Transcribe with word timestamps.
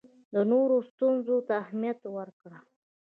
د 0.33 0.35
نورو 0.51 0.77
ستونزو 0.89 1.35
ته 1.47 1.53
اهمیت 1.63 1.99
ورکړه. 2.17 2.59